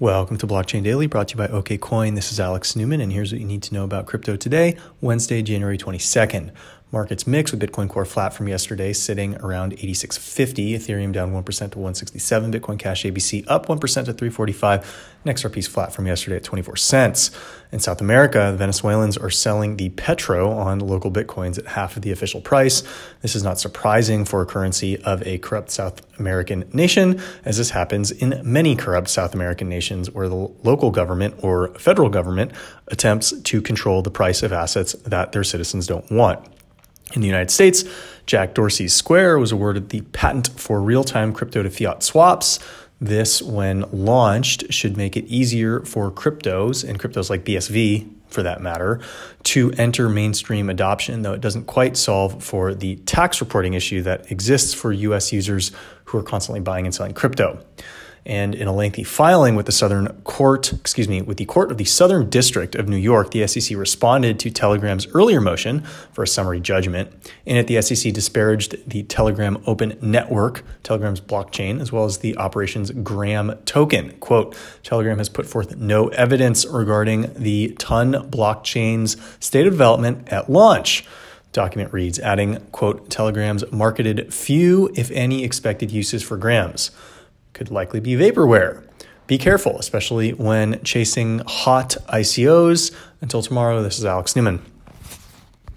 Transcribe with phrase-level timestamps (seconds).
[0.00, 2.14] Welcome to Blockchain Daily, brought to you by OKCoin.
[2.14, 5.42] This is Alex Newman, and here's what you need to know about crypto today, Wednesday,
[5.42, 6.50] January 22nd.
[6.92, 10.74] Markets mixed with Bitcoin Core flat from yesterday, sitting around 86.50.
[10.74, 12.52] Ethereum down 1% to 167.
[12.52, 15.08] Bitcoin Cash ABC up 1% to 345.
[15.24, 17.30] Next XRP's flat from yesterday at 24 cents.
[17.70, 22.10] In South America, the Venezuelans are selling the petro on LocalBitcoins at half of the
[22.10, 22.82] official price.
[23.22, 27.70] This is not surprising for a currency of a corrupt South American nation, as this
[27.70, 32.52] happens in many corrupt South American nations where the local government or federal government
[32.88, 36.51] attempts to control the price of assets that their citizens don't want.
[37.14, 37.84] In the United States,
[38.26, 42.58] Jack Dorsey's Square was awarded the patent for real time crypto to fiat swaps.
[43.00, 48.62] This, when launched, should make it easier for cryptos and cryptos like BSV, for that
[48.62, 49.00] matter,
[49.42, 54.30] to enter mainstream adoption, though it doesn't quite solve for the tax reporting issue that
[54.30, 55.72] exists for US users
[56.04, 57.62] who are constantly buying and selling crypto.
[58.24, 61.78] And in a lengthy filing with the Southern Court, excuse me, with the Court of
[61.78, 65.80] the Southern District of New York, the SEC responded to Telegram's earlier motion
[66.12, 67.12] for a summary judgment.
[67.46, 72.36] In it, the SEC disparaged the Telegram Open Network, Telegram's blockchain, as well as the
[72.36, 74.12] operation's Gram token.
[74.20, 74.54] Quote,
[74.84, 81.04] Telegram has put forth no evidence regarding the Ton blockchain's state of development at launch
[81.52, 86.90] document reads, adding, quote, Telegram's marketed few, if any, expected uses for grams
[87.52, 88.82] could likely be vaporware.
[89.26, 92.94] Be careful, especially when chasing hot ICOs.
[93.20, 94.60] Until tomorrow, this is Alex Newman.